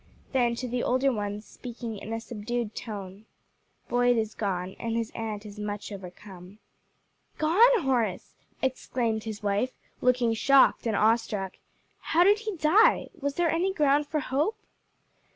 Then 0.31 0.55
to 0.55 0.67
the 0.67 0.81
older 0.81 1.13
ones, 1.13 1.45
speaking 1.45 1.99
in 1.99 2.11
a 2.11 2.19
subdued 2.19 2.73
tone, 2.73 3.27
"Boyd 3.87 4.17
is 4.17 4.33
gone, 4.33 4.75
and 4.79 4.97
his 4.97 5.11
aunt 5.13 5.45
is 5.45 5.59
much 5.59 5.91
overcome." 5.91 6.57
"Gone, 7.37 7.81
Horace!" 7.81 8.33
exclaimed 8.63 9.25
his 9.25 9.43
wife, 9.43 9.73
looking 10.01 10.33
shocked 10.33 10.87
and 10.87 10.95
awe 10.95 11.17
struck: 11.17 11.57
"how 11.99 12.23
did 12.23 12.39
he 12.39 12.57
die? 12.57 13.09
was 13.19 13.35
there 13.35 13.51
any 13.51 13.71
ground 13.71 14.07
for 14.07 14.21
hope?" 14.21 14.57